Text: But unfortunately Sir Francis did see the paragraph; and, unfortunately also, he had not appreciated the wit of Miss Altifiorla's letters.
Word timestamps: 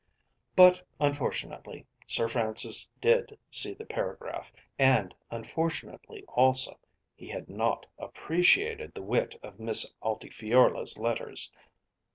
But 0.55 0.81
unfortunately 0.99 1.85
Sir 2.07 2.27
Francis 2.27 2.89
did 3.01 3.37
see 3.51 3.75
the 3.75 3.85
paragraph; 3.85 4.51
and, 4.79 5.13
unfortunately 5.29 6.23
also, 6.27 6.79
he 7.15 7.27
had 7.27 7.47
not 7.47 7.85
appreciated 7.99 8.95
the 8.95 9.03
wit 9.03 9.35
of 9.43 9.59
Miss 9.59 9.93
Altifiorla's 10.01 10.97
letters. 10.97 11.51